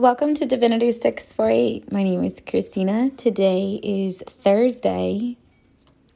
[0.00, 1.92] Welcome to Divinity 648.
[1.92, 3.10] My name is Christina.
[3.18, 5.36] Today is Thursday,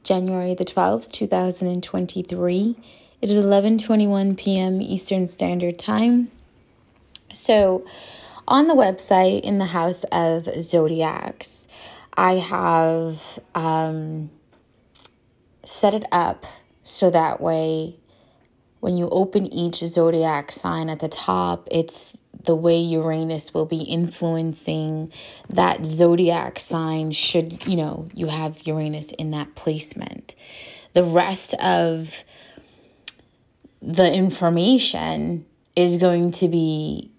[0.03, 2.77] January the 12th, 2023.
[3.21, 4.81] It is 11:21 p.m.
[4.81, 6.31] Eastern Standard Time.
[7.31, 7.85] So,
[8.47, 11.67] on the website in the House of Zodiacs,
[12.17, 13.21] I have
[13.53, 14.31] um,
[15.63, 16.47] set it up
[16.81, 17.97] so that way
[18.85, 23.81] when you open each zodiac sign at the top, it's the way Uranus will be
[23.81, 25.11] influencing
[25.49, 30.35] that zodiac sign, should you know you have Uranus in that placement.
[30.93, 32.23] The rest of
[33.81, 37.09] the information is going to be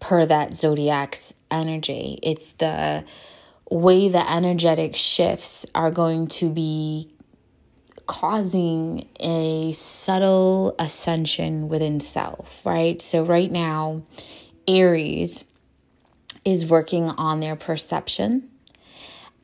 [0.00, 2.18] per that zodiac's energy.
[2.22, 3.04] It's the
[3.70, 7.12] way the energetic shifts are going to be
[8.06, 13.00] causing a subtle ascension within self, right?
[13.02, 14.02] So, right now,
[14.68, 15.44] Aries
[16.44, 18.48] is working on their perception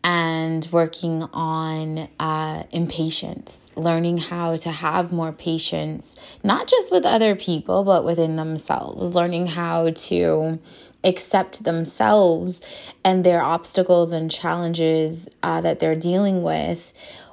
[0.05, 7.37] and working on uh, impatience, learning how to have more patience, not just with other
[7.37, 10.59] people, but within themselves, learning how to
[11.05, 12.63] accept themselves
[13.05, 16.93] and their obstacles and challenges uh, that they're dealing with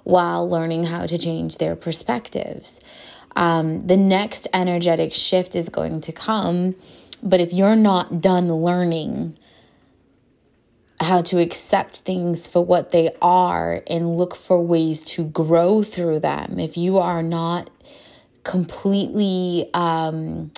[0.09, 2.81] while learning how to change their perspectives.
[3.35, 6.75] Um, the next energetic shift is going to come,
[7.21, 9.37] but if you're not done learning
[10.99, 16.19] how to accept things for what they are and look for ways to grow through
[16.19, 17.69] them, if you are not
[18.43, 20.51] completely um,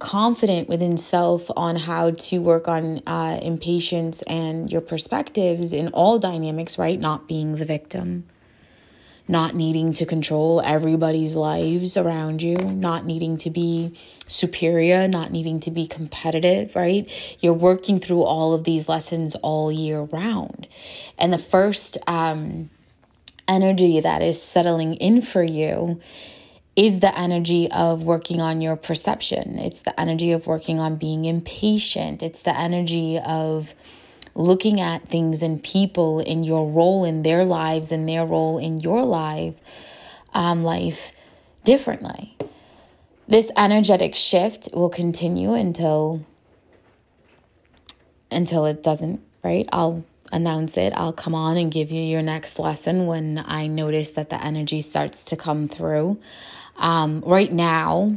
[0.00, 6.18] confident within self on how to work on uh, impatience and your perspectives in all
[6.18, 6.98] dynamics, right?
[6.98, 8.24] Not being the victim
[9.28, 15.60] not needing to control everybody's lives around you, not needing to be superior, not needing
[15.60, 17.10] to be competitive, right?
[17.40, 20.68] You're working through all of these lessons all year round.
[21.18, 22.70] And the first um,
[23.48, 26.00] energy that is settling in for you
[26.76, 29.58] is the energy of working on your perception.
[29.58, 32.22] It's the energy of working on being impatient.
[32.22, 33.74] It's the energy of
[34.36, 38.78] looking at things and people and your role in their lives and their role in
[38.78, 39.54] your life
[40.34, 41.12] um, life
[41.64, 42.36] differently.
[43.26, 46.24] This energetic shift will continue until
[48.30, 49.68] until it doesn't right?
[49.72, 50.92] I'll announce it.
[50.96, 54.80] I'll come on and give you your next lesson when i notice that the energy
[54.80, 56.18] starts to come through.
[56.76, 58.16] Um, right now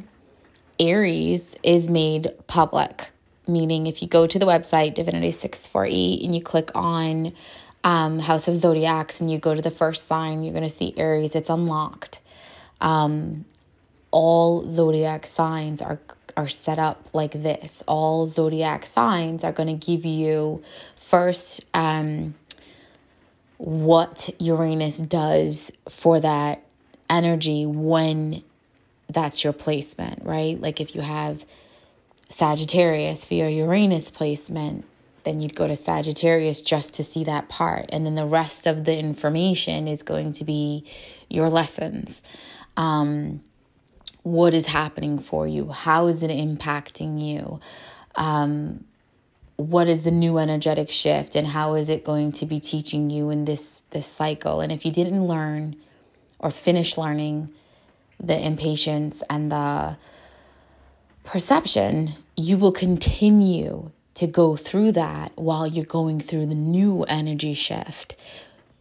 [0.79, 3.09] aries is made public
[3.49, 7.33] meaning if you go to the website divinity 648 and you click on
[7.83, 10.93] um, house of zodiacs and you go to the first sign you're going to see
[10.97, 12.19] aries it's unlocked.
[12.81, 13.45] Um,
[14.11, 15.99] all zodiac signs are
[16.37, 17.83] are set up like this.
[17.85, 20.63] All zodiac signs are going to give you
[20.95, 22.35] first um,
[23.57, 26.63] what uranus does for that
[27.09, 28.41] energy when
[29.09, 30.59] that's your placement right?
[30.61, 31.43] Like if you have
[32.29, 34.85] Sagittarius for your Uranus placement,
[35.23, 37.87] then you'd go to Sagittarius just to see that part.
[37.89, 40.85] And then the rest of the information is going to be
[41.29, 42.21] your lessons.
[42.77, 43.41] Um,
[44.23, 45.69] what is happening for you?
[45.69, 47.59] How is it impacting you?
[48.15, 48.85] Um,
[49.59, 53.29] what is the new energetic shift and how is it going to be teaching you
[53.29, 55.75] in this this cycle and if you didn't learn
[56.39, 57.49] or finish learning
[58.21, 59.97] the impatience and the
[61.23, 67.53] perception, you will continue to go through that while you're going through the new energy
[67.53, 68.15] shift.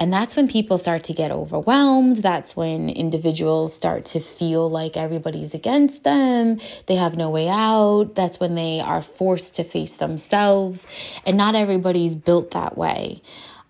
[0.01, 2.19] And that's when people start to get overwhelmed.
[2.19, 6.61] That's when individuals start to feel like everybody's against them.
[6.87, 8.15] They have no way out.
[8.15, 10.87] That's when they are forced to face themselves.
[11.27, 13.23] And not everybody's built that way.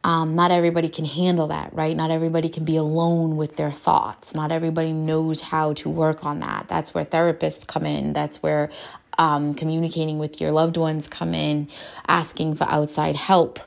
[0.08, 1.94] Um, not everybody can handle that, right?
[1.94, 4.34] Not everybody can be alone with their thoughts.
[4.34, 6.66] Not everybody knows how to work on that.
[6.66, 8.14] That's where therapists come in.
[8.14, 8.70] That's where
[9.18, 11.68] um, communicating with your loved ones come in.
[12.08, 13.60] Asking for outside help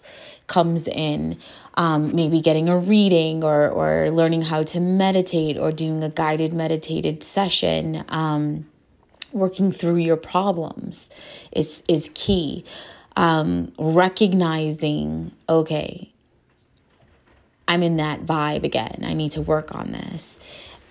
[0.47, 1.37] comes in.
[1.75, 6.53] Um, maybe getting a reading or or learning how to meditate or doing a guided
[6.53, 8.03] meditated session.
[8.09, 8.65] Um,
[9.31, 11.11] working through your problems
[11.51, 12.65] is is key.
[13.15, 16.10] Um, recognizing, okay,
[17.71, 19.03] I'm in that vibe again.
[19.03, 20.37] I need to work on this.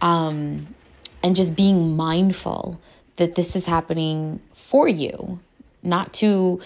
[0.01, 0.75] Um,
[1.23, 2.81] and just being mindful
[3.17, 5.41] that this is happening for you,
[5.83, 6.63] not to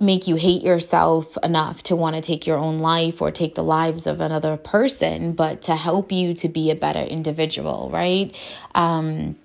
[0.00, 3.62] make you hate yourself enough to want to take your own life or take the
[3.62, 8.34] lives of another person, but to help you to be a better individual, right?
[8.74, 9.36] Um,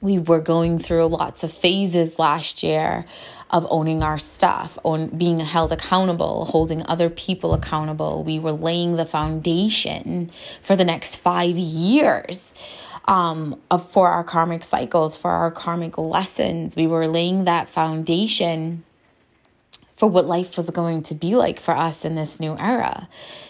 [0.00, 3.04] we were going through lots of phases last year
[3.50, 8.24] of owning our stuff, on being held accountable, holding other people accountable.
[8.24, 10.30] We were laying the foundation
[10.62, 12.50] for the next five years
[13.04, 16.74] um, of, for our karmic cycles, for our karmic lessons.
[16.74, 18.84] We were laying that foundation
[19.96, 23.08] for what life was going to be like for us in this new era.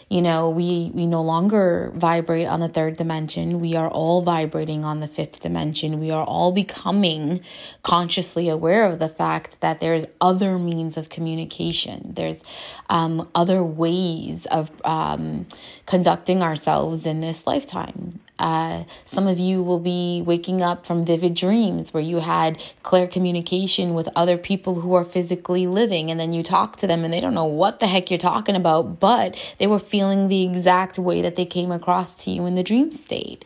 [0.08, 3.60] You know, we we no longer vibrate on the third dimension.
[3.60, 5.98] We are all vibrating on the fifth dimension.
[5.98, 7.40] We are all becoming
[7.82, 12.12] consciously aware of the fact that there's other means of communication.
[12.14, 12.40] There's
[12.88, 15.48] um, other ways of um,
[15.86, 18.20] conducting ourselves in this lifetime.
[18.38, 23.06] Uh, some of you will be waking up from vivid dreams where you had clear
[23.06, 27.12] communication with other people who are physically living, and then you talk to them and
[27.12, 30.98] they don't know what the heck you're talking about, but they were feeling the exact
[30.98, 33.44] way that they came across to you in the dream state.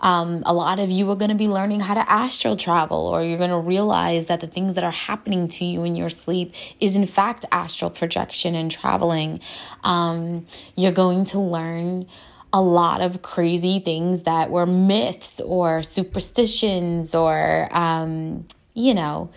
[0.00, 3.22] Um, a lot of you are going to be learning how to astral travel, or
[3.22, 6.54] you're going to realize that the things that are happening to you in your sleep
[6.80, 9.38] is, in fact, astral projection and traveling.
[9.84, 12.08] Um, you're going to learn
[12.52, 19.30] a lot of crazy things that were myths or superstitions or, um, you know,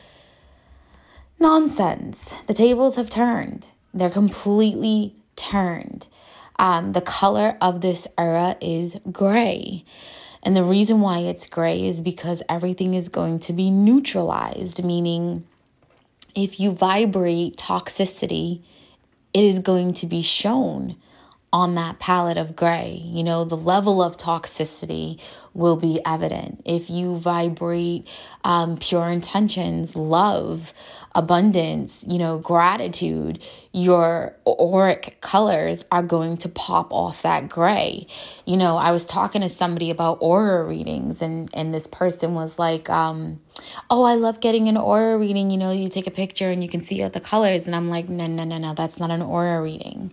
[1.40, 2.42] nonsense.
[2.48, 6.08] The tables have turned, they're completely turned.
[6.58, 9.84] Um, the color of this era is gray.
[10.44, 15.46] And the reason why it's gray is because everything is going to be neutralized, meaning
[16.36, 18.62] if you vibrate toxicity,
[19.34, 20.96] it is going to be shown
[21.56, 23.02] on that palette of gray.
[23.06, 25.22] You know, the level of toxicity
[25.54, 26.62] will be evident.
[26.66, 28.06] If you vibrate
[28.44, 30.74] um, pure intentions, love,
[31.14, 33.40] abundance, you know, gratitude,
[33.72, 38.06] your auric colors are going to pop off that gray.
[38.44, 42.60] You know, I was talking to somebody about aura readings, and, and this person was
[42.60, 43.40] like, um,
[43.90, 45.50] Oh, I love getting an aura reading.
[45.50, 47.66] You know, you take a picture and you can see all the colors.
[47.66, 50.12] And I'm like, No, no, no, no, that's not an aura reading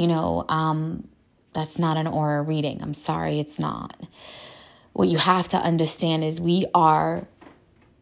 [0.00, 1.06] you know, um,
[1.52, 2.78] that's not an aura reading.
[2.80, 4.00] I'm sorry, it's not.
[4.94, 7.28] What you have to understand is we are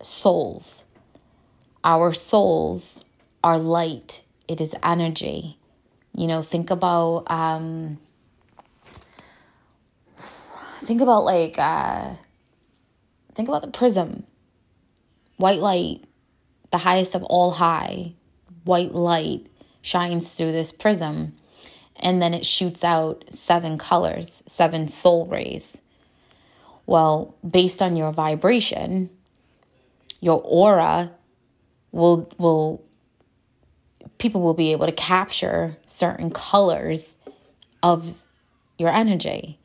[0.00, 0.84] souls.
[1.82, 3.00] Our souls
[3.42, 5.58] are light, it is energy.
[6.16, 7.98] You know, think about, um,
[10.84, 12.14] think about like, uh,
[13.34, 14.22] think about the prism.
[15.36, 16.04] White light,
[16.70, 18.12] the highest of all high,
[18.62, 19.48] white light
[19.82, 21.32] shines through this prism
[22.00, 25.80] and then it shoots out seven colors, seven soul rays.
[26.86, 29.10] Well, based on your vibration,
[30.20, 31.12] your aura
[31.92, 32.82] will will
[34.18, 37.16] people will be able to capture certain colors
[37.82, 38.14] of
[38.78, 39.58] your energy.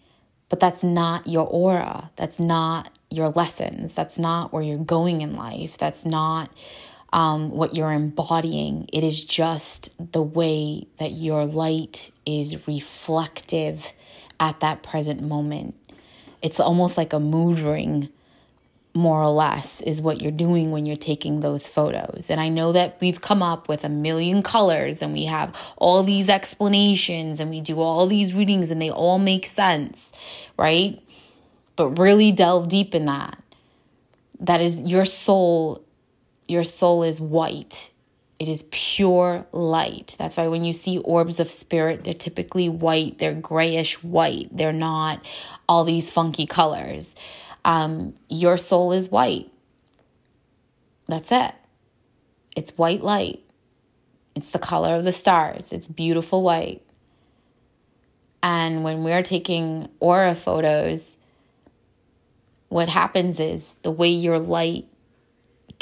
[0.49, 2.11] But that's not your aura.
[2.15, 3.93] That's not your lessons.
[3.93, 5.77] That's not where you're going in life.
[5.77, 6.51] That's not
[7.13, 8.89] um, what you're embodying.
[8.91, 13.93] It is just the way that your light is reflective
[14.39, 15.75] at that present moment.
[16.41, 18.09] It's almost like a mood ring,
[18.95, 22.31] more or less, is what you're doing when you're taking those photos.
[22.31, 26.01] And I know that we've come up with a million colors and we have all
[26.01, 30.11] these explanations and we do all these readings and they all make sense,
[30.57, 30.99] right?
[31.75, 33.37] But really delve deep in that.
[34.39, 35.83] That is your soul
[36.47, 37.91] your soul is white.
[38.39, 40.15] It is pure light.
[40.19, 43.19] That's why when you see orbs of spirit, they're typically white.
[43.19, 44.49] They're grayish white.
[44.51, 45.25] They're not
[45.69, 47.15] all these funky colors.
[47.63, 49.49] Um, your soul is white.
[51.07, 51.53] That's it.
[52.55, 53.39] It's white light.
[54.35, 55.71] It's the color of the stars.
[55.71, 56.81] It's beautiful white.
[58.41, 61.17] And when we're taking aura photos,
[62.67, 64.87] what happens is the way your light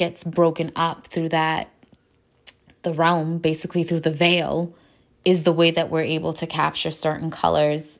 [0.01, 1.69] gets broken up through that
[2.81, 4.73] the realm basically through the veil
[5.23, 7.99] is the way that we're able to capture certain colors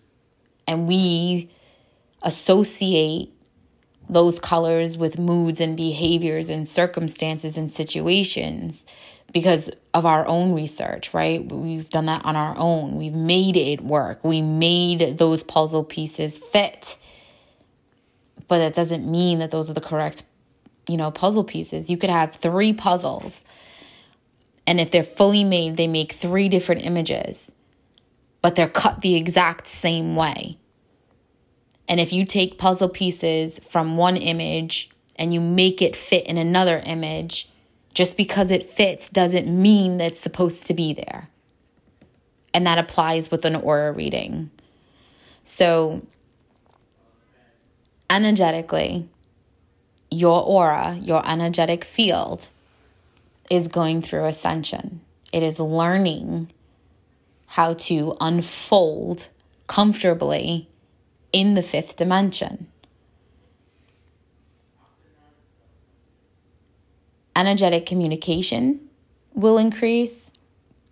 [0.66, 1.48] and we
[2.24, 3.32] associate
[4.10, 8.84] those colors with moods and behaviors and circumstances and situations
[9.32, 11.46] because of our own research, right?
[11.52, 12.98] We've done that on our own.
[12.98, 14.24] We've made it work.
[14.24, 16.98] We made those puzzle pieces fit.
[18.48, 20.24] But that doesn't mean that those are the correct
[20.92, 21.90] you know, puzzle pieces.
[21.90, 23.44] You could have three puzzles.
[24.68, 27.50] And if they're fully made, they make three different images,
[28.42, 30.58] but they're cut the exact same way.
[31.88, 36.38] And if you take puzzle pieces from one image and you make it fit in
[36.38, 37.50] another image,
[37.94, 41.30] just because it fits doesn't mean that it's supposed to be there.
[42.54, 44.52] And that applies with an aura reading.
[45.46, 46.06] So,
[48.10, 49.08] energetically,
[50.12, 52.50] your aura, your energetic field,
[53.50, 55.02] is going through ascension.
[55.32, 56.52] It is learning
[57.48, 59.30] how to unfold
[59.68, 60.68] comfortably
[61.32, 62.68] in the fifth dimension.
[67.36, 68.80] Energetic communication
[69.34, 70.30] will increase,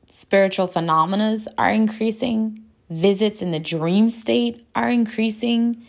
[0.09, 5.85] spiritual phenomena are increasing, visits in the dream state are increasing.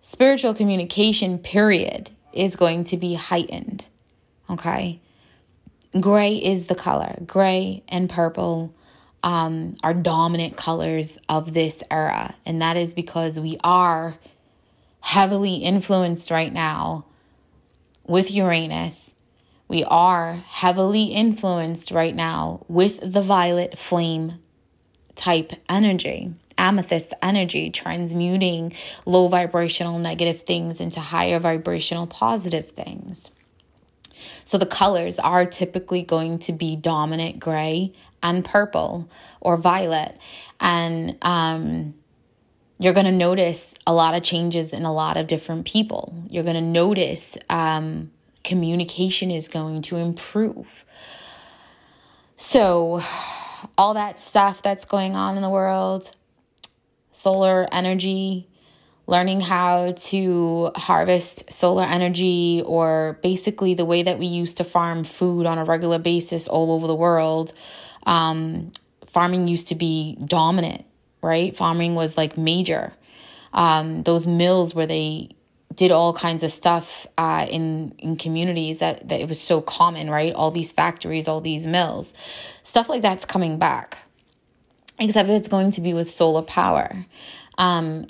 [0.00, 3.88] Spiritual communication, period, is going to be heightened.
[4.50, 5.00] Okay.
[5.98, 7.18] Gray is the color.
[7.26, 8.74] Gray and purple
[9.22, 12.34] um, are dominant colors of this era.
[12.46, 14.16] And that is because we are
[15.00, 17.04] heavily influenced right now
[18.04, 19.14] with Uranus.
[19.68, 24.38] We are heavily influenced right now with the violet flame
[25.14, 28.72] type energy, amethyst energy, transmuting
[29.04, 33.30] low vibrational negative things into higher vibrational positive things.
[34.44, 37.92] So the colors are typically going to be dominant gray
[38.22, 40.16] and purple or violet.
[40.60, 41.94] And um,
[42.78, 46.14] you're going to notice a lot of changes in a lot of different people.
[46.30, 48.12] You're going to notice um,
[48.44, 50.84] communication is going to improve.
[52.36, 53.00] So,
[53.78, 56.10] all that stuff that's going on in the world,
[57.22, 58.48] solar energy,
[59.06, 65.04] learning how to harvest solar energy, or basically the way that we used to farm
[65.04, 67.52] food on a regular basis all over the world.
[68.06, 68.72] Um,
[69.06, 70.84] farming used to be dominant,
[71.22, 71.56] right?
[71.56, 72.92] Farming was like major.
[73.52, 75.36] Um, those mills where they
[75.74, 80.10] did all kinds of stuff uh, in in communities that, that it was so common,
[80.10, 80.34] right?
[80.34, 82.12] All these factories, all these mills,
[82.62, 83.98] stuff like that's coming back,
[85.02, 87.04] except it's going to be with solar power.
[87.58, 88.06] Um,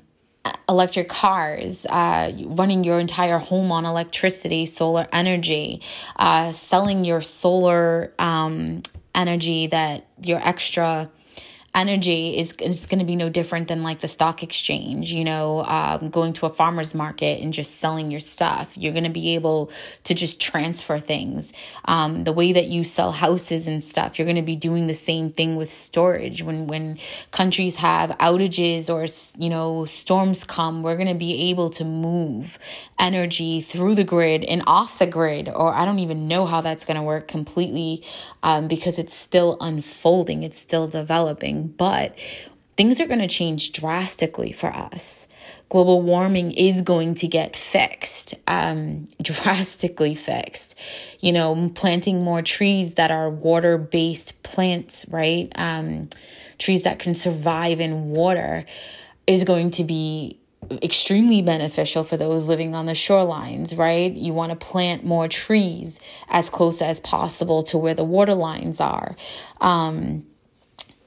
[0.68, 5.80] electric cars, uh, running your entire home on electricity, solar energy,
[6.16, 8.82] uh, selling your solar um,
[9.14, 11.10] energy that your extra
[11.74, 15.64] energy is, is going to be no different than like the stock exchange, you know,
[15.64, 18.76] um, going to a farmer's market and just selling your stuff.
[18.76, 19.70] You're going to be able
[20.04, 21.52] to just transfer things.
[21.86, 24.94] Um, the way that you sell houses and stuff, you're going to be doing the
[24.94, 26.42] same thing with storage.
[26.42, 26.98] When, when
[27.30, 29.06] countries have outages or,
[29.40, 32.58] you know, storms come, we're going to be able to move
[32.98, 36.84] energy through the grid and off the grid, or I don't even know how that's
[36.84, 38.04] going to work completely
[38.42, 42.18] um, because it's still unfolding, it's still developing but
[42.76, 45.28] things are going to change drastically for us.
[45.68, 50.74] Global warming is going to get fixed, um, drastically fixed.
[51.20, 55.50] You know, planting more trees that are water based plants, right?
[55.54, 56.08] Um,
[56.58, 58.64] trees that can survive in water
[59.26, 60.38] is going to be
[60.82, 64.12] extremely beneficial for those living on the shorelines, right?
[64.12, 68.80] You want to plant more trees as close as possible to where the water lines
[68.80, 69.16] are.
[69.60, 70.24] Um,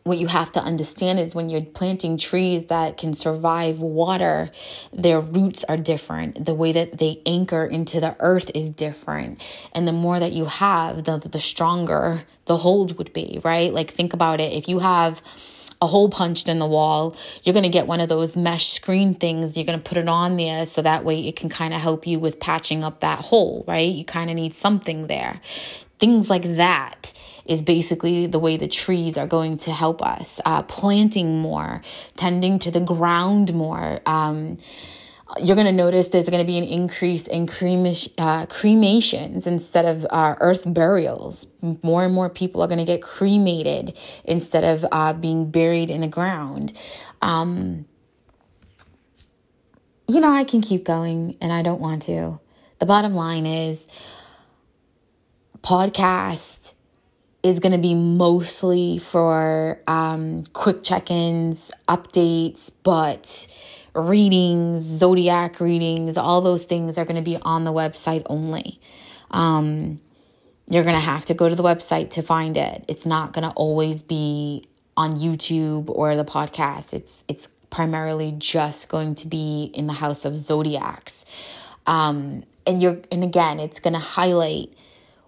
[0.05, 4.51] what you have to understand is when you're planting trees that can survive water,
[4.93, 6.45] their roots are different.
[6.45, 9.41] The way that they anchor into the earth is different.
[9.73, 13.73] And the more that you have, the, the stronger the hold would be, right?
[13.73, 14.53] Like, think about it.
[14.53, 15.23] If you have
[15.81, 19.15] a hole punched in the wall, you're going to get one of those mesh screen
[19.15, 19.57] things.
[19.57, 22.05] You're going to put it on there so that way it can kind of help
[22.05, 23.91] you with patching up that hole, right?
[23.91, 25.41] You kind of need something there.
[25.99, 27.13] Things like that
[27.45, 30.39] is basically the way the trees are going to help us.
[30.45, 31.81] Uh, planting more,
[32.15, 34.01] tending to the ground more.
[34.05, 34.57] Um,
[35.41, 39.85] you're going to notice there's going to be an increase in cremation, uh, cremations instead
[39.85, 41.47] of uh, earth burials.
[41.81, 46.01] More and more people are going to get cremated instead of uh, being buried in
[46.01, 46.73] the ground.
[47.21, 47.85] Um,
[50.07, 52.39] you know, I can keep going and I don't want to.
[52.79, 53.87] The bottom line is
[55.65, 56.73] podcast
[57.41, 63.47] is going to be mostly for um, quick check ins, updates, but
[63.95, 68.79] readings, zodiac readings, all those things are going to be on the website only.
[69.31, 69.99] Um,
[70.69, 72.85] you're going to have to go to the website to find it.
[72.87, 76.93] It's not going to always be on YouTube or the podcast.
[76.93, 81.25] It's it's primarily just going to be in the house of zodiacs.
[81.87, 84.69] Um, and you're and again, it's going to highlight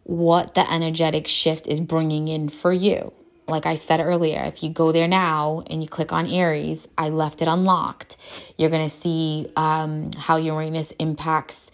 [0.08, 3.12] what the energetic shift is bringing in for you.
[3.50, 7.10] Like I said earlier, if you go there now and you click on Aries, I
[7.10, 8.16] left it unlocked.
[8.58, 11.70] You're going to see um, how Uranus impacts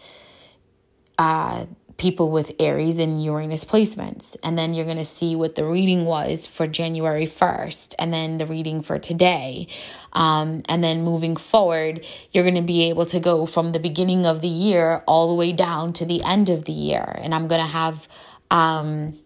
[1.20, 1.66] uh,
[1.98, 4.36] people with Aries and Uranus placements.
[4.44, 8.38] And then you're going to see what the reading was for January 1st, and then
[8.38, 9.68] the reading for today.
[10.14, 14.26] Um, and then moving forward, you're going to be able to go from the beginning
[14.26, 17.20] of the year all the way down to the end of the year.
[17.22, 18.08] And I'm going to have.
[18.52, 19.20] Um,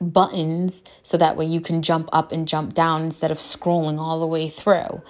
[0.00, 4.20] buttons so that way you can jump up and jump down instead of scrolling all
[4.20, 5.02] the way through.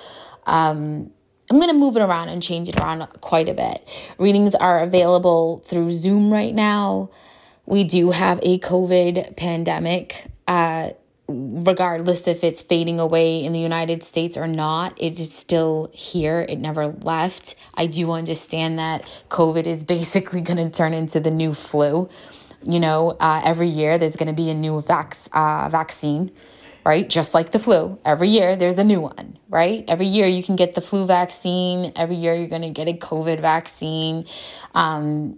[0.46, 1.10] Um,
[1.50, 3.86] I'm going to move it around and change it around quite a bit.
[4.18, 7.10] Readings are available through Zoom right now.
[7.66, 10.26] We do have a COVID pandemic.
[10.48, 10.90] Uh,
[11.28, 16.46] regardless if it's fading away in the United States or not, it is still here.
[16.48, 17.56] It never left.
[17.74, 22.08] I do understand that COVID is basically going to turn into the new flu.
[22.62, 26.32] You know, uh, every year there's going to be a new uh, vaccine
[26.86, 27.10] right?
[27.10, 27.98] Just like the flu.
[28.04, 29.84] Every year there's a new one, right?
[29.88, 31.92] Every year you can get the flu vaccine.
[31.96, 34.24] Every year you're going to get a COVID vaccine.
[34.72, 35.36] Um,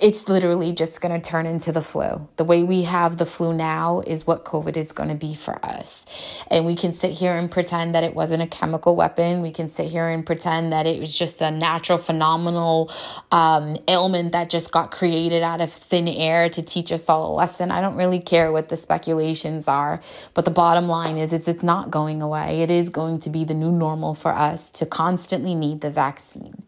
[0.00, 2.28] it's literally just going to turn into the flu.
[2.36, 5.64] The way we have the flu now is what COVID is going to be for
[5.64, 6.04] us.
[6.50, 9.42] And we can sit here and pretend that it wasn't a chemical weapon.
[9.42, 12.92] We can sit here and pretend that it was just a natural, phenomenal
[13.30, 17.34] um, ailment that just got created out of thin air to teach us all a
[17.34, 17.70] lesson.
[17.70, 20.02] I don't really care what the speculations are.
[20.34, 22.62] But the bottom line is, it's, it's not going away.
[22.62, 26.62] It is going to be the new normal for us to constantly need the vaccine,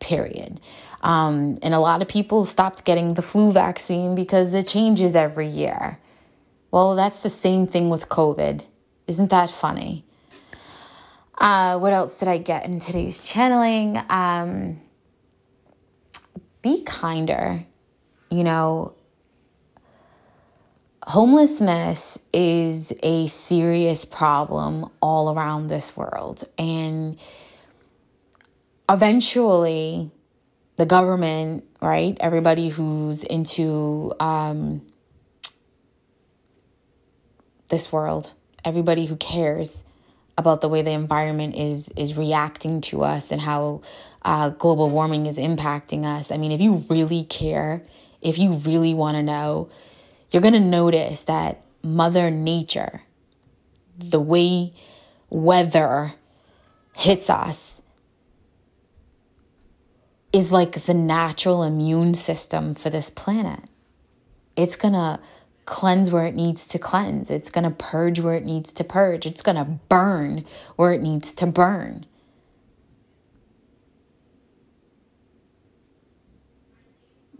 [0.00, 0.60] period.
[1.04, 5.46] Um, and a lot of people stopped getting the flu vaccine because it changes every
[5.46, 6.00] year.
[6.70, 8.64] Well, that's the same thing with COVID.
[9.06, 10.06] Isn't that funny?
[11.36, 14.00] Uh, what else did I get in today's channeling?
[14.08, 14.80] Um,
[16.62, 17.62] be kinder.
[18.30, 18.94] You know,
[21.06, 26.48] homelessness is a serious problem all around this world.
[26.56, 27.18] And
[28.88, 30.10] eventually,
[30.76, 32.16] the government, right?
[32.20, 34.82] Everybody who's into um,
[37.68, 38.32] this world,
[38.64, 39.84] everybody who cares
[40.36, 43.82] about the way the environment is is reacting to us and how
[44.22, 46.30] uh, global warming is impacting us.
[46.30, 47.82] I mean, if you really care,
[48.20, 49.68] if you really want to know,
[50.30, 53.02] you're to notice that Mother Nature,
[53.96, 54.72] the way
[55.30, 56.14] weather
[56.94, 57.80] hits us,
[60.34, 63.60] is like the natural immune system for this planet.
[64.56, 65.20] It's going to
[65.64, 67.30] cleanse where it needs to cleanse.
[67.30, 69.26] It's going to purge where it needs to purge.
[69.26, 70.44] It's going to burn
[70.74, 72.04] where it needs to burn.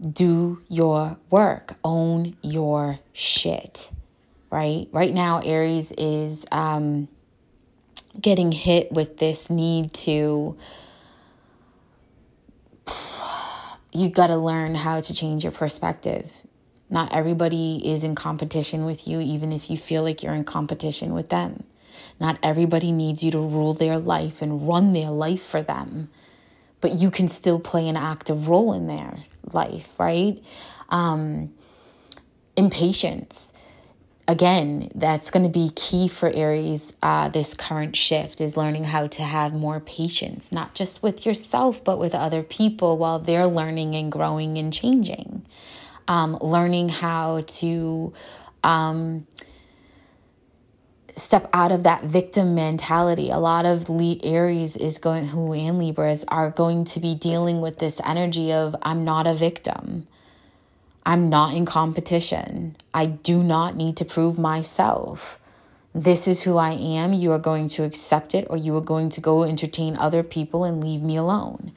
[0.09, 3.89] Do your work, own your shit,
[4.49, 4.87] right?
[4.93, 7.09] Right now, Aries is um,
[8.19, 10.55] getting hit with this need to
[13.95, 16.31] you got to learn how to change your perspective.
[16.89, 21.13] Not everybody is in competition with you, even if you feel like you're in competition
[21.13, 21.63] with them.
[22.19, 26.09] Not everybody needs you to rule their life and run their life for them,
[26.81, 30.41] but you can still play an active role in their life, right?
[30.89, 31.53] Um,
[32.55, 33.51] impatience
[34.27, 39.07] again, that's going to be key for Aries uh, this current shift is learning how
[39.07, 43.95] to have more patience, not just with yourself, but with other people while they're learning
[43.95, 45.45] and growing and changing.
[46.07, 48.13] Um, learning how to
[48.63, 49.25] um,
[51.15, 53.31] step out of that victim mentality.
[53.31, 57.61] A lot of Le- Aries is going, who and Libras are going to be dealing
[57.61, 60.07] with this energy of I'm not a victim.
[61.05, 62.75] I'm not in competition.
[62.93, 65.39] I do not need to prove myself.
[65.93, 67.13] This is who I am.
[67.13, 70.63] You are going to accept it, or you are going to go entertain other people
[70.63, 71.71] and leave me alone.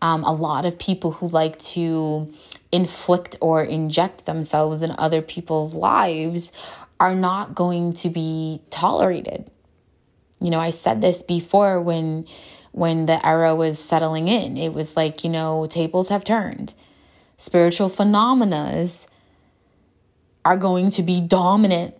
[0.00, 2.32] Um, a lot of people who like to
[2.72, 6.50] inflict or inject themselves in other people's lives
[6.98, 9.50] are not going to be tolerated.
[10.40, 12.26] You know, I said this before when
[12.72, 14.56] when the era was settling in.
[14.56, 16.72] It was like, you know, tables have turned
[17.36, 18.84] spiritual phenomena
[20.44, 21.94] are going to be dominant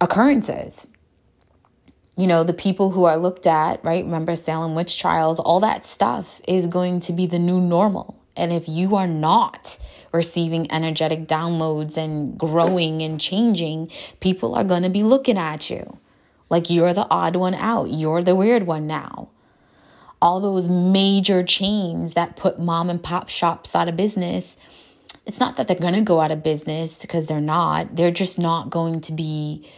[0.00, 0.86] occurrences.
[2.16, 4.04] You know, the people who are looked at, right?
[4.04, 8.18] Remember Salem witch trials, all that stuff is going to be the new normal.
[8.36, 9.78] And if you are not
[10.12, 15.98] receiving energetic downloads and growing and changing, people are going to be looking at you
[16.50, 17.90] like you're the odd one out.
[17.90, 19.30] You're the weird one now
[20.22, 24.56] all those major chains that put mom and pop shops out of business,
[25.26, 27.96] it's not that they're going to go out of business because they're not.
[27.96, 29.68] They're just not going to be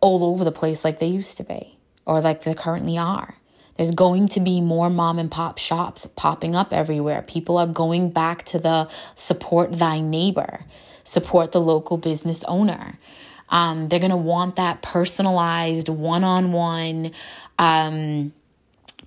[0.00, 3.36] all over the place like they used to be or like they currently are.
[3.76, 7.22] There's going to be more mom and pop shops popping up everywhere.
[7.22, 10.64] People are going back to the support thy neighbor,
[11.04, 12.98] support the local business owner.
[13.50, 17.12] Um, they're going to want that personalized one on one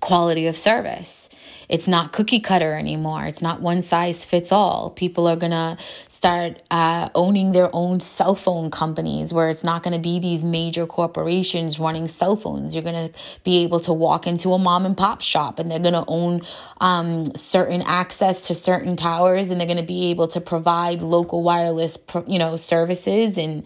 [0.00, 1.28] quality of service.
[1.70, 3.26] It's not cookie cutter anymore.
[3.26, 4.90] It's not one size fits all.
[4.90, 5.78] People are going to
[6.08, 10.44] start uh, owning their own cell phone companies where it's not going to be these
[10.44, 12.74] major corporations running cell phones.
[12.74, 15.78] You're going to be able to walk into a mom and pop shop and they're
[15.78, 16.42] going to own
[16.80, 21.44] um, certain access to certain towers and they're going to be able to provide local
[21.44, 23.64] wireless, you know, services and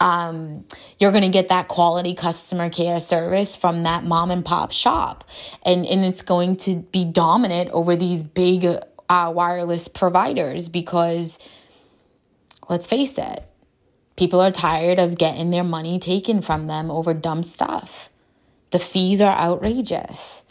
[0.00, 0.64] um,
[0.98, 5.22] you're going to get that quality customer care service from that mom and pop shop.
[5.62, 7.41] And, and it's going to be dominant
[7.72, 8.64] over these big
[9.08, 11.38] uh, wireless providers because
[12.68, 13.44] let's face it,
[14.16, 18.10] people are tired of getting their money taken from them over dumb stuff.
[18.70, 20.44] The fees are outrageous.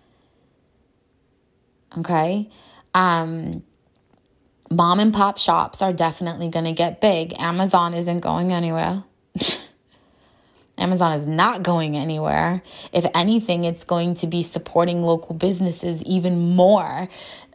[1.98, 2.50] Okay.
[2.94, 3.64] Um,
[4.70, 7.34] mom and pop shops are definitely going to get big.
[7.40, 9.04] Amazon isn't going anywhere.
[10.82, 12.62] Amazon is not going anywhere.
[12.92, 17.08] If anything, it's going to be supporting local businesses even more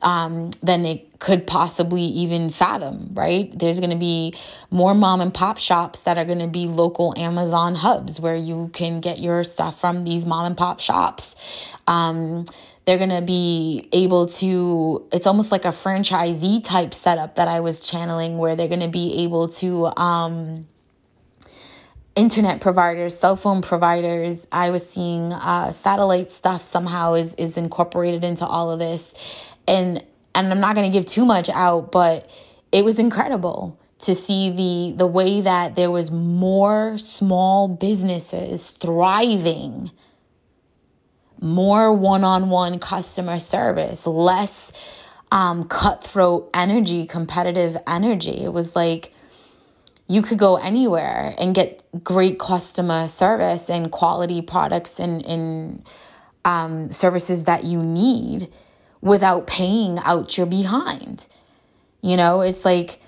[0.02, 3.56] um, than it could possibly even fathom, right?
[3.58, 4.34] There's going to be
[4.70, 8.70] more mom and pop shops that are going to be local Amazon hubs where you
[8.72, 11.34] can get your stuff from these mom and pop shops.
[11.86, 12.44] Um,
[12.84, 17.60] they're going to be able to, it's almost like a franchisee type setup that I
[17.60, 20.68] was channeling where they're going to be able to, um,
[22.16, 24.46] internet providers, cell phone providers.
[24.50, 29.14] I was seeing uh, satellite stuff somehow is is incorporated into all of this,
[29.68, 30.02] and
[30.34, 32.28] and I'm not going to give too much out, but
[32.72, 39.90] it was incredible to see the the way that there was more small businesses thriving.
[41.38, 44.72] More one-on-one customer service less
[45.30, 48.42] um, cutthroat energy competitive energy.
[48.42, 49.12] It was like
[50.08, 55.84] you could go anywhere and get great customer service and quality products and, and
[56.44, 58.48] um, services that you need
[59.00, 61.26] without paying out your behind.
[62.02, 63.00] You know, it's like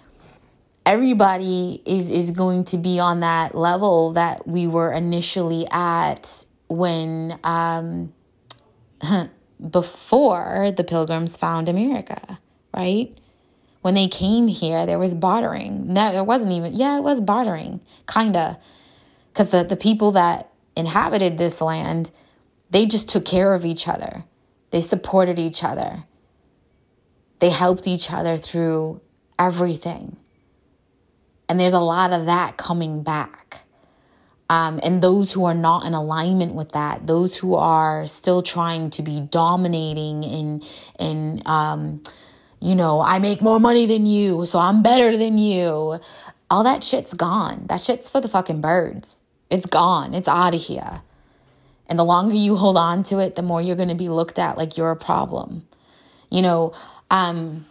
[0.85, 7.39] everybody is is going to be on that level that we were initially at when
[7.45, 8.13] um,
[9.71, 12.39] before the pilgrims found America,
[12.75, 13.17] right?
[13.83, 15.93] When they came here, there was bartering.
[15.93, 17.81] No, there wasn't even, yeah, it was bartering,
[18.13, 18.59] kinda.
[19.33, 22.11] Because the, the people that inhabited this land,
[22.71, 24.25] they just took care of each other.
[24.71, 26.05] They supported each other.
[27.39, 29.01] They helped each other through
[29.39, 30.17] everything.
[31.49, 33.61] And there's a lot of that coming back.
[34.51, 38.91] Um, and those who are not in alignment with that, those who are still trying
[38.91, 40.65] to be dominating and
[40.99, 42.03] and um,
[42.61, 46.01] you know, I make more money than you, so I'm better than you.
[46.51, 47.67] All that shit's gone.
[47.69, 49.17] That shit's for the fucking birds.
[49.51, 50.15] It's gone.
[50.15, 51.03] It's out of here.
[51.89, 54.39] And the longer you hold on to it, the more you're going to be looked
[54.39, 55.67] at like you're a problem.
[56.31, 56.73] You know,
[57.11, 57.67] um,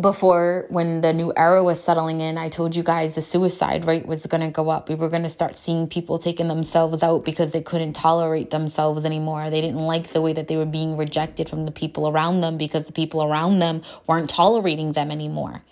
[0.00, 4.06] before when the new era was settling in, I told you guys the suicide rate
[4.06, 4.88] was going to go up.
[4.88, 9.06] We were going to start seeing people taking themselves out because they couldn't tolerate themselves
[9.06, 9.48] anymore.
[9.48, 12.58] They didn't like the way that they were being rejected from the people around them
[12.58, 15.62] because the people around them weren't tolerating them anymore.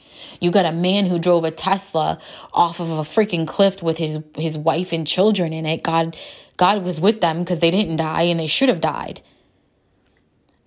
[0.41, 2.19] You got a man who drove a Tesla
[2.53, 5.83] off of a freaking cliff with his his wife and children in it.
[5.83, 6.17] God
[6.57, 9.21] God was with them because they didn't die and they should have died.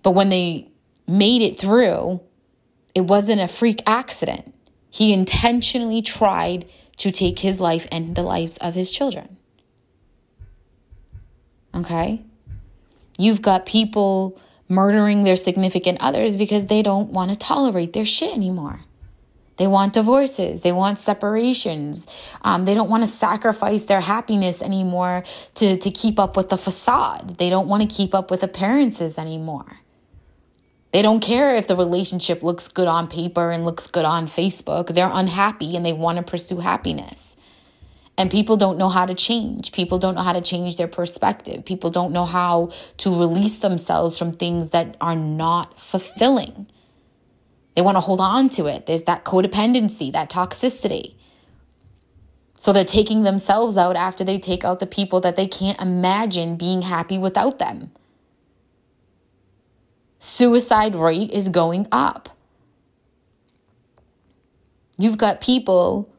[0.02, 0.68] But when they
[1.08, 2.20] made it through,
[2.98, 4.52] it wasn't a freak accident.
[4.90, 9.36] He intentionally tried to take his life and the lives of his children.
[11.72, 12.20] Okay?
[13.16, 18.34] You've got people murdering their significant others because they don't want to tolerate their shit
[18.34, 18.80] anymore.
[19.58, 20.62] They want divorces.
[20.62, 22.08] They want separations.
[22.42, 25.22] Um, they don't want to sacrifice their happiness anymore
[25.54, 27.38] to, to keep up with the facade.
[27.38, 29.78] They don't want to keep up with appearances anymore.
[30.90, 34.94] They don't care if the relationship looks good on paper and looks good on Facebook.
[34.94, 37.36] They're unhappy and they want to pursue happiness.
[38.16, 39.72] And people don't know how to change.
[39.72, 41.64] People don't know how to change their perspective.
[41.64, 46.66] People don't know how to release themselves from things that are not fulfilling.
[47.76, 48.86] They want to hold on to it.
[48.86, 51.14] There's that codependency, that toxicity.
[52.58, 56.56] So they're taking themselves out after they take out the people that they can't imagine
[56.56, 57.92] being happy without them
[60.18, 62.28] suicide rate is going up.
[64.98, 66.12] You've got people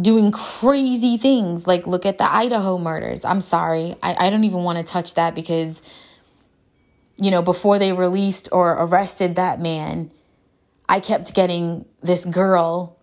[0.00, 3.24] doing crazy things like look at the Idaho murders.
[3.24, 3.96] I'm sorry.
[4.02, 5.80] I, I don't even want to touch that because
[7.16, 10.10] you know, before they released or arrested that man,
[10.88, 12.98] I kept getting this girl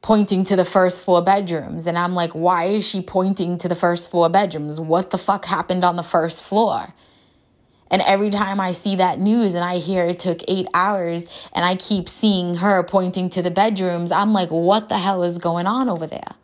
[0.00, 1.86] pointing to the first floor bedrooms.
[1.86, 4.80] And I'm like, why is she pointing to the first floor bedrooms?
[4.80, 6.94] What the fuck happened on the first floor?
[7.90, 11.64] And every time I see that news and I hear it took eight hours and
[11.64, 15.66] I keep seeing her pointing to the bedrooms, I'm like, what the hell is going
[15.66, 16.34] on over there?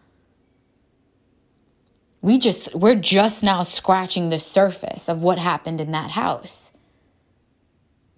[2.22, 6.72] We just, we're just now scratching the surface of what happened in that house.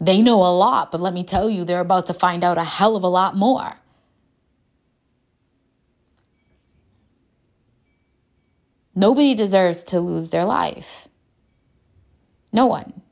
[0.00, 2.64] They know a lot, but let me tell you, they're about to find out a
[2.64, 3.76] hell of a lot more.
[8.94, 11.08] Nobody deserves to lose their life.
[12.52, 13.02] No one.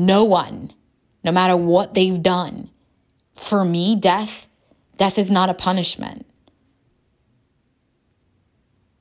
[0.00, 0.72] No one.
[1.22, 2.70] No matter what they've done.
[3.34, 4.48] For me, death,
[4.96, 6.24] death is not a punishment.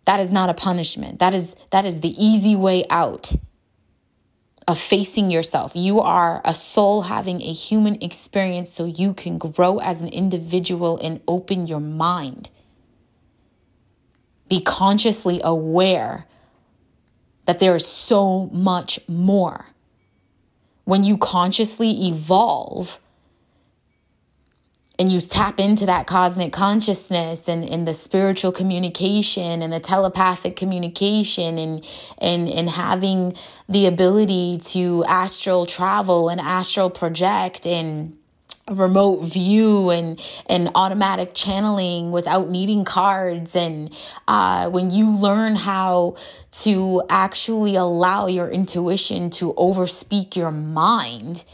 [0.04, 1.20] That is not a punishment.
[1.20, 3.32] That is that is the easy way out
[4.68, 5.72] of facing yourself.
[5.74, 11.00] You are a soul having a human experience so you can grow as an individual
[11.02, 12.50] and open your mind.
[14.50, 16.26] Be consciously aware
[17.46, 19.69] that there is so much more.
[20.90, 23.00] When you consciously evolve
[24.98, 31.60] and you tap into that cosmic consciousness and, the spiritual communication and the telepathic communication
[31.60, 33.36] and, and, and having
[33.70, 38.18] the ability to astral travel and astral project and
[38.72, 43.56] remote view and and automatic channeling without needing cards.
[43.56, 43.96] And
[44.28, 46.16] uh, when you learn how
[46.64, 51.46] to actually allow your intuition to overspeak your mind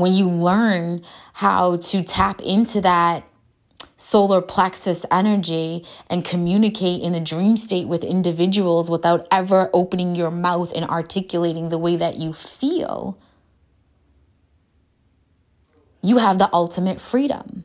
[0.00, 1.02] when you learn
[1.34, 3.24] how to tap into that
[3.96, 10.30] solar plexus energy and communicate in the dream state with individuals without ever opening your
[10.30, 13.18] mouth and articulating the way that you feel
[16.02, 17.64] you have the ultimate freedom.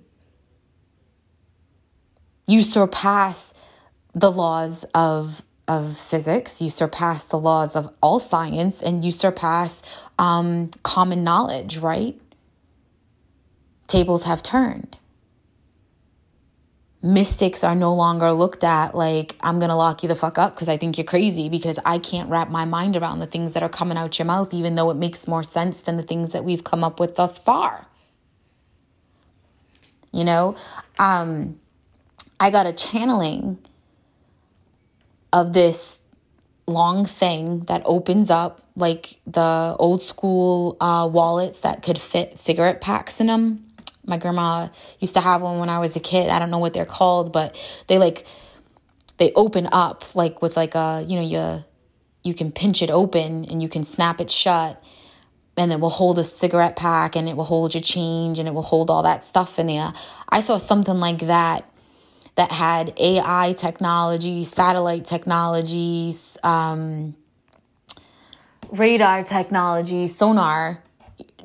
[2.47, 3.53] You surpass
[4.13, 9.81] the laws of, of physics, you surpass the laws of all science, and you surpass
[10.19, 12.19] um, common knowledge, right?
[13.87, 14.97] Tables have turned.
[17.01, 20.55] Mystics are no longer looked at like, I'm going to lock you the fuck up
[20.55, 23.61] because I think you're crazy because I can't wrap my mind around the things that
[23.61, 26.43] are coming out your mouth, even though it makes more sense than the things that
[26.43, 27.87] we've come up with thus far
[30.15, 30.55] you know?
[30.97, 31.59] Um
[32.39, 33.57] i got a channeling
[35.31, 35.99] of this
[36.67, 42.81] long thing that opens up like the old school uh, wallets that could fit cigarette
[42.81, 43.65] packs in them
[44.05, 44.67] my grandma
[44.99, 46.29] used to have one when i was a kid.
[46.29, 47.55] I don't know what they're called but
[47.87, 48.25] they like
[49.17, 51.63] they open up like with like a you know you
[52.23, 54.83] you can pinch it open and you can snap it shut
[55.57, 58.53] and it will hold a cigarette pack and it will hold your change and it
[58.53, 59.93] will hold all that stuff in there.
[60.29, 61.69] I saw something like that
[62.35, 67.15] that had AI technology, satellite technologies, um,
[68.69, 70.83] radar technology, sonar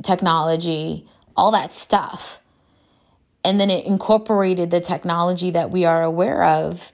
[0.03, 2.40] technology, all that stuff.
[3.44, 6.92] And then it incorporated the technology that we are aware of,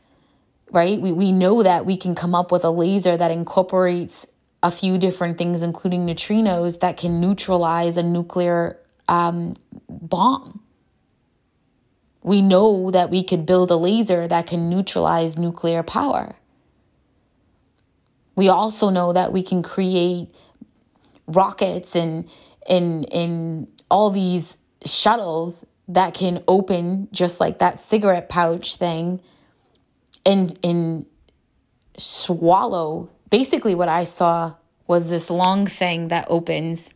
[0.71, 1.01] right?
[1.01, 4.27] We, we know that we can come up with a laser that incorporates
[4.67, 8.77] a few different things, including neutrinos, that can neutralize a nuclear
[9.07, 9.55] um,
[9.89, 10.61] bomb.
[12.25, 16.35] We know that we could build a laser that can neutralize nuclear power.
[18.35, 20.35] We also know that we can create
[21.29, 22.29] rockets and
[22.69, 29.21] and and all these shuttles that can open just like that cigarette pouch thing
[30.25, 31.07] and and
[31.97, 34.55] swallow basically what I saw
[34.87, 36.91] was this long thing that opens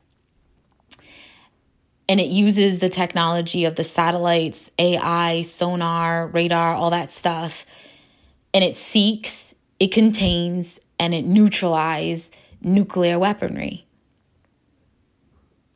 [2.10, 7.64] and it uses the technology of the satellites, AI, sonar, radar, all that stuff.
[8.52, 13.86] And it seeks, it contains, and it neutralizes nuclear weaponry.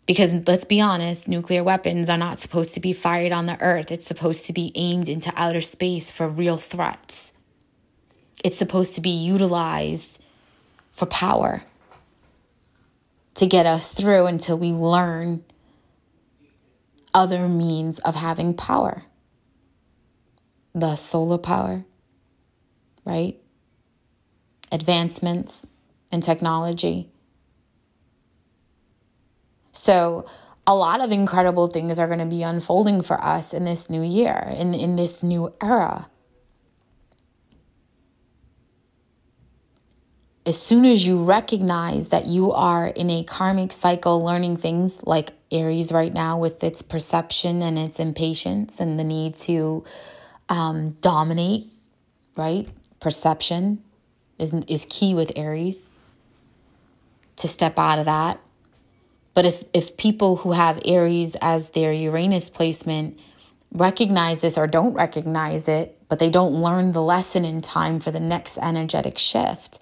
[0.06, 3.92] Because let's be honest, nuclear weapons are not supposed to be fired on the earth.
[3.92, 7.30] It's supposed to be aimed into outer space for real threats.
[8.42, 10.20] It's supposed to be utilized
[10.94, 11.62] for power
[13.34, 15.44] to get us through until we learn
[17.12, 19.04] other means of having power.
[20.74, 21.84] The solar power,
[23.04, 23.40] right?
[24.72, 25.66] Advancements
[26.10, 27.10] in technology.
[29.72, 30.26] So,
[30.66, 34.02] a lot of incredible things are going to be unfolding for us in this new
[34.02, 36.08] year, in, in this new era.
[40.46, 45.32] As soon as you recognize that you are in a karmic cycle learning things like
[45.50, 49.84] Aries right now with its perception and its impatience and the need to
[50.48, 51.66] um, dominate,
[52.36, 52.68] right?
[53.00, 53.82] Perception
[54.38, 55.88] is, is key with Aries
[57.36, 58.38] to step out of that.
[59.32, 63.18] But if, if people who have Aries as their Uranus placement
[63.72, 68.10] recognize this or don't recognize it, but they don't learn the lesson in time for
[68.10, 69.80] the next energetic shift,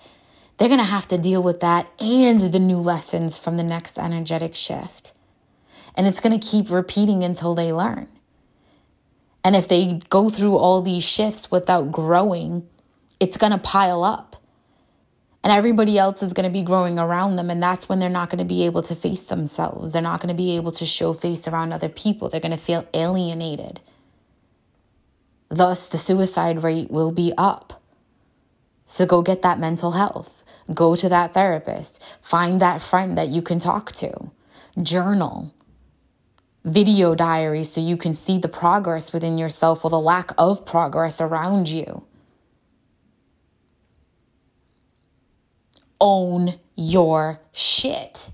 [0.62, 3.98] they're going to have to deal with that and the new lessons from the next
[3.98, 5.12] energetic shift.
[5.96, 8.06] And it's going to keep repeating until they learn.
[9.42, 12.68] And if they go through all these shifts without growing,
[13.18, 14.36] it's going to pile up.
[15.42, 17.50] And everybody else is going to be growing around them.
[17.50, 19.92] And that's when they're not going to be able to face themselves.
[19.92, 22.28] They're not going to be able to show face around other people.
[22.28, 23.80] They're going to feel alienated.
[25.48, 27.82] Thus, the suicide rate will be up.
[28.84, 30.41] So go get that mental health.
[30.72, 32.02] Go to that therapist.
[32.20, 34.30] Find that friend that you can talk to.
[34.80, 35.54] Journal.
[36.64, 41.20] Video diary so you can see the progress within yourself or the lack of progress
[41.20, 42.04] around you.
[46.00, 48.30] Own your shit.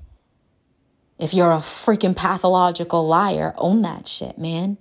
[1.18, 4.78] If you're a freaking pathological liar, own that shit, man.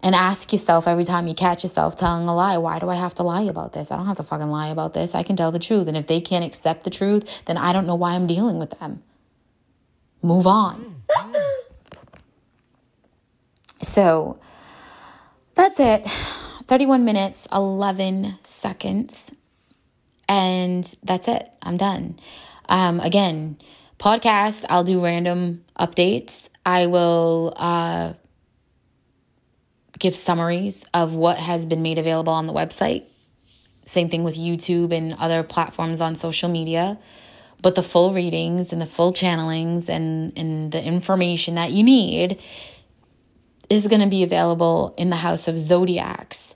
[0.00, 3.16] And ask yourself every time you catch yourself telling a lie, why do I have
[3.16, 3.90] to lie about this?
[3.90, 5.14] I don't have to fucking lie about this.
[5.14, 5.88] I can tell the truth.
[5.88, 8.78] And if they can't accept the truth, then I don't know why I'm dealing with
[8.78, 9.02] them.
[10.22, 11.02] Move on.
[13.82, 14.38] So
[15.54, 16.06] that's it.
[16.66, 19.32] 31 minutes, 11 seconds.
[20.28, 21.50] And that's it.
[21.62, 22.20] I'm done.
[22.68, 23.58] Um, again,
[23.98, 26.48] podcast, I'll do random updates.
[26.66, 28.12] I will uh,
[29.98, 33.04] give summaries of what has been made available on the website.
[33.86, 36.98] Same thing with YouTube and other platforms on social media.
[37.60, 42.40] But the full readings and the full channelings and, and the information that you need
[43.68, 46.54] is going to be available in the House of Zodiacs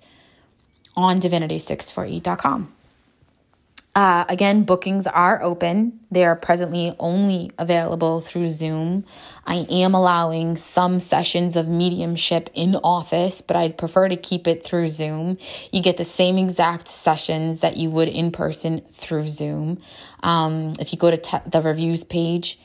[0.95, 2.73] on divinity648.com.
[3.95, 6.01] Uh, again, bookings are open.
[6.11, 9.05] They are presently only available through Zoom.
[9.47, 14.63] I am allowing some sessions of mediumship in office, but I'd prefer to keep it
[14.63, 15.37] through Zoom.
[15.73, 19.79] You get the same exact sessions that you would in person through Zoom.
[20.23, 22.59] Um, if you go to te- the reviews page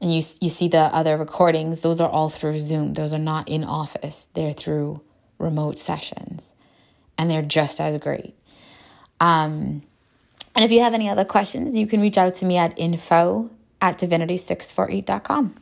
[0.00, 2.94] and you you see the other recordings, those are all through Zoom.
[2.94, 4.28] Those are not in office.
[4.34, 5.00] They're through
[5.38, 6.54] remote sessions,
[7.18, 8.36] and they're just as great.
[9.18, 9.82] Um,
[10.54, 13.50] and if you have any other questions, you can reach out to me at info
[13.80, 15.54] at divinity648.com.